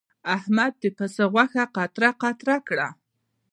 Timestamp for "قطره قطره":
1.75-2.57